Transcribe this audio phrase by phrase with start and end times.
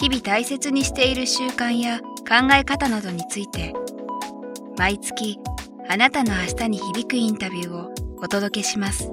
[0.00, 3.74] 日々大切にしている習慣や考え方などについて
[4.78, 5.38] 毎月
[5.90, 9.12] あなたの明日に響くインタビューをお届けします。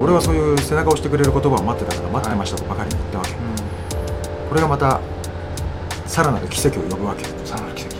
[0.00, 5.00] 俺はそういう背中を押してくれる言葉を待ってたから待ってましたとばかりに言ったわけ、はいうん、これがまた
[6.10, 7.24] さらなる奇跡を呼ぶわけ。
[7.46, 7.96] さらなる奇跡。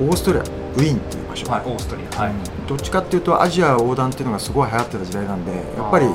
[0.00, 2.32] オーストリアウィーンっていう場所、はい、オーストリア、はい、
[2.66, 6.06] どっちかっていうとアジア横断っていうのがすごい流行ってた時代なんでやっぱり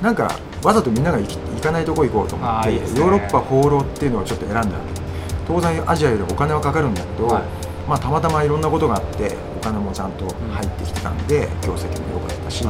[0.00, 0.30] なんか
[0.62, 1.26] わざとみんなが行
[1.60, 5.02] かないとこ行こうと思って、ね、ヨーロッパ放浪っていうのをちょっと選んだわけ。
[5.48, 7.42] 当然アジアよりお金はかかるんだけど、はい。
[7.88, 12.64] まあ、たまたまいろんなことがあってお金もちゃんと入ってきてたんで、業績も良かったし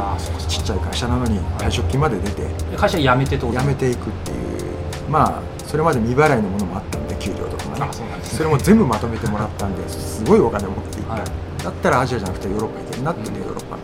[0.49, 2.47] ちっちゃい会社なのに退職金まで出て、
[2.77, 4.39] 会社辞めて辞めていくっていう。
[5.11, 6.99] まあそれまで未払いのものもあった
[7.85, 8.25] んで給料とかもね。
[8.25, 11.25] それも全部まとめてもらったんですごいお金を持っていった、はい、
[11.65, 12.97] だったらアジアじゃなくてヨーロッパ行け。
[12.97, 13.79] るなってね、ヨーロッパ。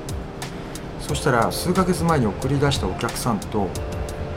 [1.00, 3.68] そしたら数か月前に送り出したお客さんと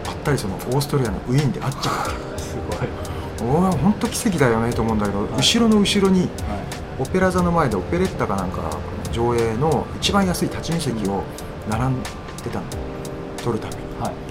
[0.05, 1.91] ばったりそのオーストリアのウィーンで会っちゃ
[2.35, 2.89] う すごい。
[3.43, 6.29] おお本当奇跡だよねと思うんだけど、はい、後ろの後ろに、はい。
[6.99, 8.61] オペラ座の前でオペレッタかなんか
[9.11, 11.23] 上映の一番安い立ち見席を
[11.69, 12.09] 並んで
[12.51, 12.65] たの。
[13.43, 14.13] 撮るために、はい、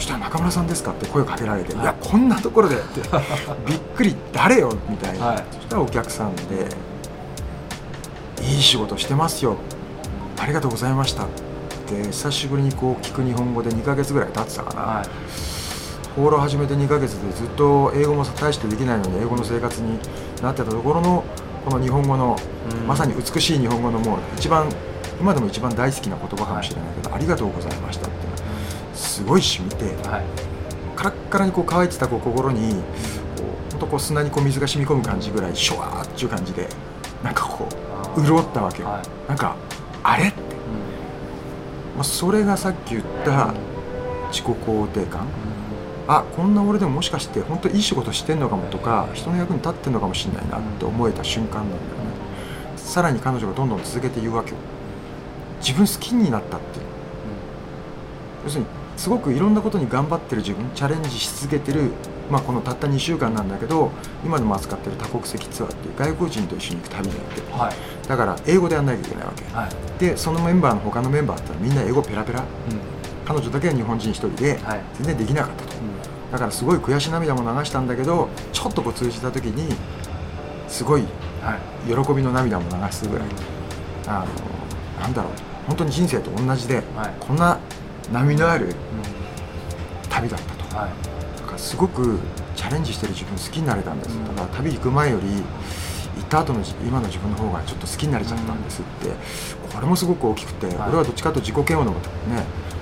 [0.00, 0.92] したら中村さんですか？
[0.92, 3.00] って声をかけられて、はい、いやこんなところでって
[3.66, 4.72] びっくり誰よ？
[4.88, 6.42] みたいな、はい、そしたらお客さんで
[8.42, 9.56] いい仕事してますよ。
[10.38, 11.28] ありがとうございましたっ
[11.86, 15.06] て久しぶりにこう聞く日本語で2か月ぐらい経ってたかな、はい、
[16.16, 19.98] 放浪始めて2か月でずっと英語も大してできないのに英語の生活に
[20.42, 21.24] なってたところの
[21.62, 22.38] この日本語の、
[22.86, 24.66] まさに美しい日本語のもう一番
[25.20, 28.29] 今でも一番大好きな言葉かもしれないけど、はい、ありがとうございましたって
[29.20, 30.24] すごい染みて、はい、
[30.96, 32.78] カラッカラにこう乾いてたこう心にこ
[33.68, 36.66] う本当こう砂にこう水が染み込む感じぐらいシュワーっていう感じで
[37.22, 37.68] なんかこ
[38.16, 39.56] う潤ったわけよ、はい、なんか
[40.02, 40.46] あれって、うん、
[41.96, 43.52] まあ、それがさっき言った
[44.30, 45.26] 自己肯定感、
[46.08, 51.86] あこんな俺でももしかして本当いい仕事してんのかもとか人の役に立ってんのかもしれないなって思えた瞬間なんだよね。
[52.76, 54.56] さらに彼女がどんどん続けて言うわけよ。
[55.60, 56.86] 自分好きになったっていう、
[58.44, 58.66] 要するに
[59.00, 61.90] すごくいろんなことに頑張ってる自分チャレンジし続けてる、
[62.30, 63.90] まあ、このたった2週間なんだけど
[64.22, 72.46] 今でも扱ってる多国籍ツアーっていう外国人と一緒に行く旅になって、はい、だから英語でやんなきゃいけないわけ、はい、でそのメンバーの他のメンバーってみんな英語ペラペラ、うん、
[73.24, 74.60] 彼女だけは日本人一人で
[74.98, 76.32] 全然できなかったと、うん。
[76.32, 79.74] だからすごい悔し涙も流したんだけどちょっとこう通じた時に
[80.68, 81.04] すごい
[81.86, 83.28] 喜びの涙も流すぐらい、
[84.08, 84.26] あ
[84.98, 85.32] のなんだろう。
[85.66, 87.58] 本当に人生と同じで、はい、こんな
[88.12, 88.74] 波のある
[90.08, 92.18] 旅だったと、はい、だからすごく
[92.56, 95.42] チャレンジしてる自分好きになれたんです、うん、だから旅行く前より行
[96.22, 99.14] った後の今の自分の方がちょっと好きになれちゃったんですって、うん、
[99.72, 101.98] これもすごく大きくて、はい、俺はどっちかと自己嫌悪のね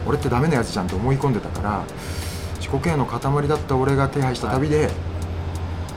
[0.06, 1.84] 俺ってダメなやつじゃんって思い込んでたから
[2.56, 4.90] 自己嫌悪の塊だった俺が手配した旅で、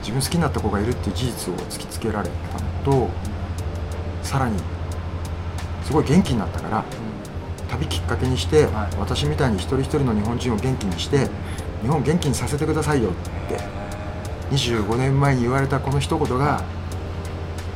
[0.02, 2.30] 自分好きになった子がいるっていう事実を突きつけられ
[2.84, 3.09] たのと
[4.24, 4.59] さらに
[5.84, 6.86] すごい元気になったから、
[7.71, 8.67] 旅きっかけにして、
[8.99, 11.29] 私みたいに一人一人の日本人を元気にして
[11.81, 13.13] 日本元気にさせてくださいよっ
[13.49, 13.57] て
[14.53, 16.63] 25年前に言われたこの一言が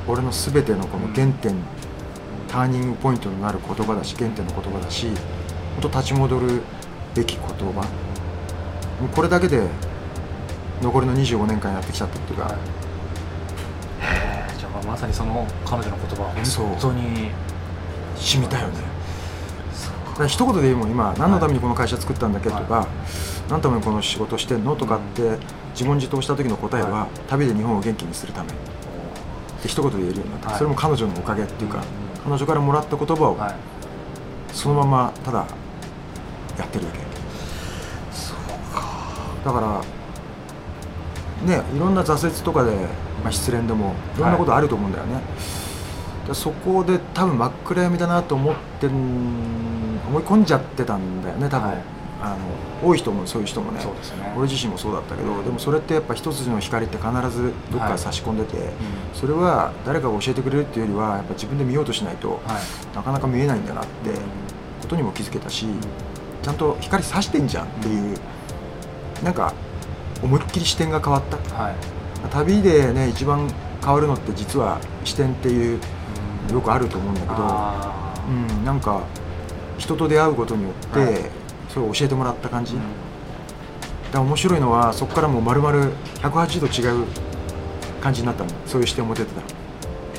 [0.08, 1.56] 俺の全てのこの原点
[2.48, 5.08] ターニングポイントになる言葉だし原点の言葉だし
[5.82, 6.62] 本当立ち戻る
[7.16, 8.06] べき言葉。
[9.02, 9.68] もうこれだけで
[10.82, 12.58] 残りの25年間やってきちゃったっていうか、はい、へ
[14.54, 17.32] えじゃあまさにその彼女の言葉は本当に
[18.16, 18.95] 染みたよね
[20.28, 22.88] 一言で言うもん今何のためにこの会社作ったんだっけとか、はい、
[23.50, 25.38] 何のためにこの仕事してんのとかって
[25.72, 28.50] 自問自答した時の答えは、はい、旅で日本を元気にするため。
[28.50, 28.52] っ
[29.62, 31.84] て一言で言えるようになった、はい、それも彼女のおかげっていうか、
[32.24, 33.38] 彼女からもらった言葉を、
[34.54, 35.46] そのままただ
[36.58, 37.06] やってるだけ。
[39.46, 39.82] だから
[41.46, 42.72] ねいろんな挫折とかで、
[43.24, 45.22] まあ、失恋でもいろんなことあると思うんだよね、は
[46.32, 48.88] い、そこで多分真っ暗闇だなと思って
[50.08, 51.50] 思い込んじゃってたんだよね。
[51.50, 51.78] 多分、はい、
[52.22, 52.30] あ
[52.82, 53.80] の多い人もそういう人もね。
[53.82, 54.34] ね。
[54.36, 58.58] 俺自身もそうだったけどでもそれってやっぱ一筋の光って必ずどっか差し込んでて、
[59.14, 62.40] それは誰かが教えてくれるっていうよりはやっぱ自分で見ようとしないと、
[62.94, 63.90] なかなか見えないんだなって
[64.82, 65.66] ことにも気づけたし、
[66.42, 68.18] ちゃんと光差してんじゃんっていう、
[69.24, 69.54] なんか
[70.22, 71.76] 思いっきり視点が変わった、はい。
[72.32, 73.48] 旅でね一番
[73.84, 75.80] 変わるのって実は視点っていう
[76.52, 77.34] よくあると思うんだけど、
[78.30, 79.04] うん、なんか
[79.78, 81.16] 人と出会うことによって、はい。
[81.70, 82.86] それを教えてもらった感じ、だか
[84.14, 85.92] ら面白いのはそこからもう丸々
[86.22, 87.06] 180度違う
[88.02, 88.50] 感じになったの。
[88.66, 89.32] そういう視点を持てて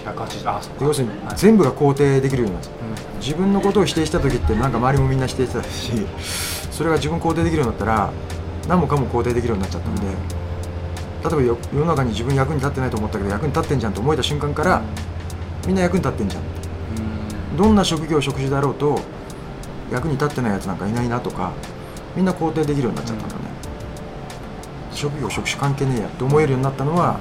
[0.05, 1.37] たら180あそ要するにはい。
[1.37, 2.71] 全部が肯定できるようになった。
[2.71, 3.21] うん。
[3.21, 5.93] 自分のことを否定した時ってなんか周りもみんな否定してたし
[6.71, 8.11] それが自分肯定できるようになったら
[8.69, 14.83] 何もかも肯定できるようになっちゃったんで、例えばよ世の中に自分役に立ってないと思ったけど役に立ってんじゃんと思えた瞬間から、
[15.67, 16.43] みんな役に立ってんじゃん。
[16.43, 17.57] うん。
[17.57, 19.01] どんな職業職種だろうと
[19.91, 21.53] 役に立ってないやつなんかいないなとか
[22.15, 23.43] みんな肯定できるようになっちゃったんだね、
[24.93, 27.19] 職業職種関係ねえやって思えるようになったのは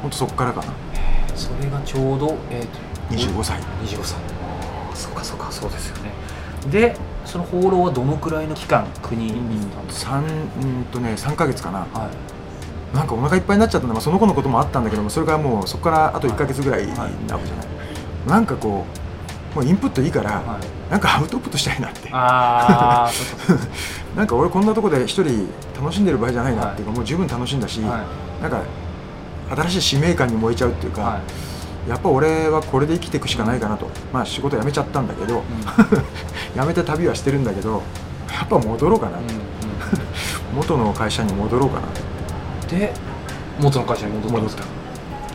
[0.00, 0.72] 本当そこからかな。
[1.34, 2.78] それがちょうど、えーと
[3.14, 3.60] 25歳。
[3.84, 4.18] 25歳。
[4.18, 6.12] ああそうかそうかそうですよね。
[6.70, 10.24] でその放浪はどのくらいの期間国に行ったんですか、3う
[10.82, 11.80] んとね3ヶ月かな。
[11.80, 12.96] はい。
[12.96, 17.66] なんかお腹いっぱいになっちゃったんだ、まあ、その子のこともあったんだけどもそれからもうそこからあと1ヶ月ぐらいなわけじゃない、
[18.26, 18.97] なんかこう
[19.58, 20.90] もうインプットいいから、はい。
[20.90, 22.08] なんかアウトプットしたいなって。
[24.16, 25.48] なんか俺こんなとこで一人
[25.80, 26.84] 楽しんでる場合じゃないなってい。
[26.84, 28.04] うか、もう十分楽しんだし、は
[28.40, 28.60] なんか
[29.50, 31.20] 新しい使命感に燃えちゃうっていうか、いは
[31.86, 31.90] い。
[31.90, 35.42] やっぱ俺はこれで生きていくしかないかなと、まあ仕事辞めちゃったんだけど、
[36.54, 37.82] 辞めて旅はしてるんだけど
[38.32, 39.30] やっぱ戻ろうかな、うんうん。
[40.54, 41.82] 元の会社に戻ろうかな。
[41.82, 42.18] うん
[42.68, 42.92] で
[43.60, 44.62] 元の会社に戻っ戻で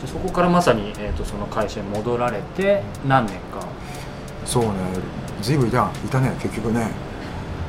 [0.06, 3.66] そこからまさに、えー、とその会社に戻られて何年か
[4.44, 4.70] そうね
[5.42, 6.90] ずいぶんいたいたね結局ね。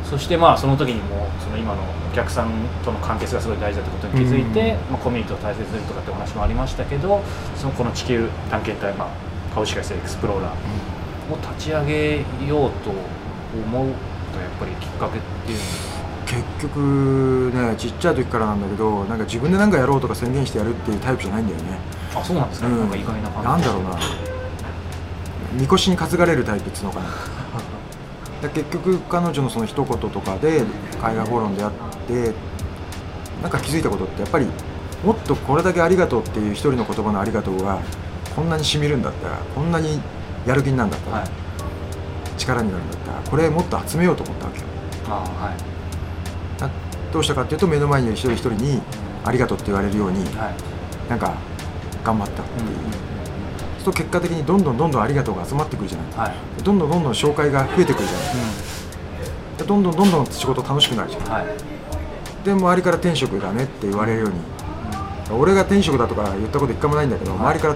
[0.04, 2.51] そしてまあその時にもその今のお客さん
[2.83, 4.92] との関係性がすごい大事だってことに気づいて、うん。
[4.92, 7.22] まあ、コミュニティを大切にとかってお話もありましたけど
[7.56, 9.10] そのこの地球探検隊、まあ、
[9.54, 12.18] 株式会社エクスプローラーを立ち上げ
[12.48, 13.94] ようと思う
[14.31, 15.63] とやっぱりきっかけっていうの
[16.25, 21.80] 結局ねちっちゃい時からなんだけどなんか自分で何かやろうとか宣言してやるっていうタイプじゃないんだよね。
[22.13, 22.80] はあそうなんですか、うん。
[22.80, 24.35] なんか意外な感じなんだろうな
[25.60, 27.10] みこしに担がれるタイプっつうのかな
[28.42, 30.63] で結局彼女のその一言とかで
[31.02, 31.72] 海外フォローであっ
[32.07, 32.34] て
[33.42, 33.84] なんか気づい。
[33.84, 34.48] たことってやっぱり
[35.04, 36.50] もっとこれだけありがとうってい。
[36.50, 37.80] う一人の言葉のありがとうが
[38.36, 40.00] こんなにしみるんだったらこんなに
[40.46, 41.30] やる気になるんだったら、はい。
[42.38, 44.66] 力になるんだったらこれもっと集めようと思ったわけよ
[45.08, 47.13] あはい。
[47.13, 47.58] どうしたかってい。
[47.58, 48.10] うと目の前にい。
[48.12, 48.81] る一人一人に
[49.24, 51.10] ありがとうって言われるようにはい。
[51.10, 51.34] なんか
[52.04, 52.63] 頑張ったってい。
[52.66, 53.15] う、うん
[53.86, 56.30] と結果的にどんどんどんどんありがとうが集まってくるじゃない。
[56.30, 56.64] はい。
[56.64, 58.28] どんどんどんどん紹介が増えてくるじゃない。
[59.58, 61.24] でどんどんどんどん仕事楽しくなるじゃん。
[61.24, 61.46] うんはい。
[62.44, 64.36] で周りから転職だねって言われるように。
[65.40, 67.40] 俺が転職だとか言ったこと一回もないんだけど、はい。
[67.40, 67.76] 周りから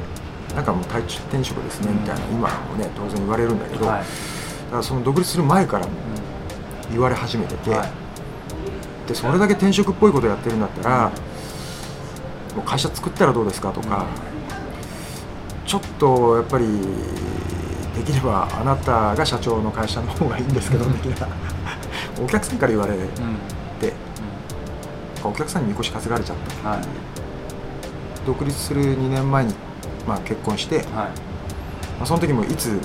[0.56, 4.00] なんかもう転転職ですねみたいな、今もね当然言われるんだけど、はい。
[4.00, 5.92] だからその独立する前からも
[6.92, 7.90] 言われ始めてて、はい。
[9.08, 11.12] でそれだけ転職っぽいことやってるんだったら、
[12.56, 14.06] もう会社作ったらどうですかとか、
[15.70, 16.66] ちょっとやっぱり
[17.96, 21.28] できればあなたが社長の会社の方がいいんですけど的な。
[22.20, 23.06] お客さんから言われて、うん。
[23.06, 23.40] うん
[25.22, 26.70] お客さんにみこし担がれちゃった。
[26.70, 26.82] はい。
[28.26, 29.54] 独立する2年前に、
[30.08, 31.12] まあ、結婚して、まはい。
[32.02, 32.80] あ、その時もいつ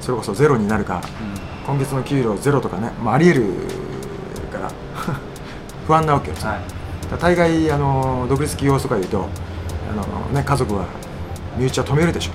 [0.00, 1.00] それこそゼロになるか
[1.66, 3.46] 今月の給料ゼロとかね、まあ、ありえる
[4.52, 4.70] から
[5.88, 6.60] 不安なわけよ、はい。
[7.18, 9.26] 大概あの独立企業とか言うと
[9.90, 10.02] あの、
[10.32, 10.84] ね、家族は
[11.56, 12.32] 身内は止めるでしょ。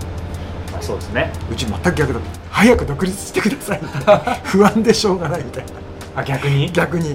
[0.77, 1.31] あそうですね。
[1.51, 2.19] うち全く逆だ。
[2.51, 3.81] 早く独立してください。
[4.45, 6.21] 不安でしょうがないみたいな。
[6.21, 6.71] あ逆に？
[6.71, 7.13] 逆に、う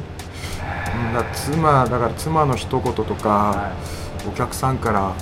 [1.10, 3.70] ん、だ妻だから妻の一言とか、は
[4.28, 5.12] お客さんから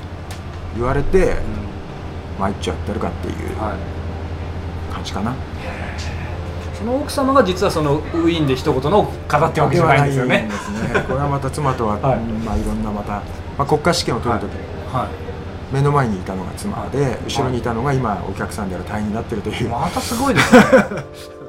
[0.77, 1.37] 言われていうん。
[2.39, 4.95] まあ一応やってるかっていうはい。
[4.95, 5.33] 感じかな。
[6.79, 10.29] その奥様が実はそのウィーンで一言の語ってわけじゃないんですよね。
[10.29, 11.05] ではないんですね。
[11.07, 12.19] これはまた妻とは、はい。
[12.19, 14.51] うんまあいろんなまた、まあ、国家試験を取るとき、
[14.95, 15.07] は
[15.73, 19.69] 目の前にいたのが妻で、後ろにいたのが今お客さんである隊員になってるとい、いう。
[19.69, 20.61] またすごいですね。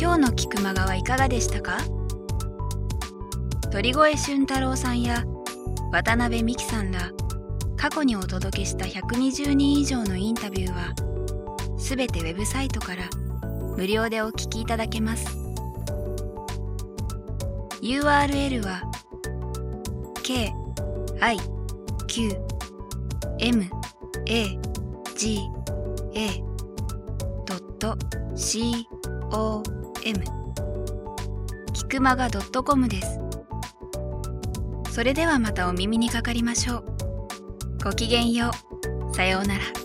[0.00, 1.78] 今日の菊間川いかがでしたか？
[3.70, 5.24] 鳥越俊太郎さんや
[5.92, 7.10] 渡辺美樹さんら
[7.84, 10.94] 過去にお届けした120人以上のインタビューは
[11.78, 13.10] すべてウェブサイトから
[13.76, 15.26] 無料でお聞きいただけます。
[17.82, 18.90] URL は
[20.22, 20.50] k
[21.20, 21.36] i
[22.06, 22.30] q
[23.40, 23.66] m
[24.28, 24.58] a
[25.14, 25.40] g
[26.14, 26.30] a
[28.34, 28.88] c
[29.30, 29.62] o
[30.06, 30.24] m
[31.74, 33.20] キクマガ .com です。
[34.90, 36.93] それではまたお耳にかかりましょう。
[37.84, 38.50] ごきげんよ
[39.10, 39.14] う。
[39.14, 39.83] さようなら。